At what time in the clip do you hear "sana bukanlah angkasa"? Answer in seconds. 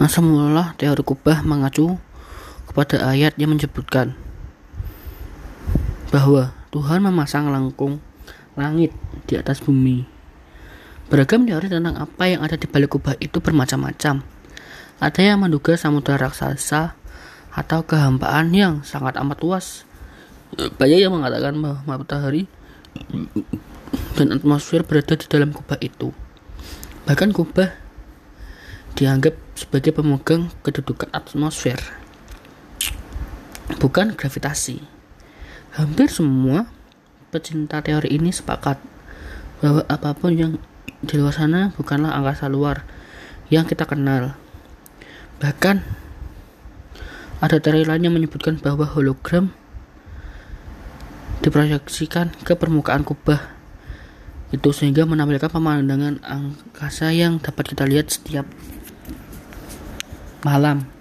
41.32-42.50